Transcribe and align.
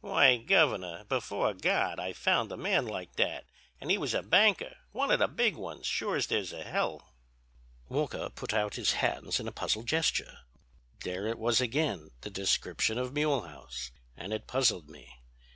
'Why, 0.00 0.38
Governor, 0.38 1.04
before 1.04 1.54
God, 1.54 2.00
I 2.00 2.12
found 2.12 2.50
a 2.50 2.56
man 2.56 2.86
like 2.86 3.14
that, 3.14 3.44
an' 3.80 3.88
he 3.88 3.96
was 3.98 4.14
a 4.14 4.22
banker—one 4.24 5.12
of 5.12 5.20
the 5.20 5.28
big 5.28 5.54
ones, 5.54 5.86
sure 5.86 6.16
as 6.16 6.26
there's 6.26 6.52
a 6.52 6.64
hell!'" 6.64 7.14
Walker 7.88 8.28
put 8.30 8.52
out 8.52 8.74
his 8.74 8.94
hands 8.94 9.38
in 9.38 9.46
a 9.46 9.52
puzzled 9.52 9.86
gesture. 9.86 10.38
"There 11.04 11.28
it 11.28 11.38
was 11.38 11.60
again, 11.60 12.10
the 12.22 12.30
description 12.30 12.98
of 12.98 13.12
Mulehaus! 13.12 13.92
And 14.16 14.32
it 14.32 14.48
puzzled 14.48 14.88
me. 14.90 15.20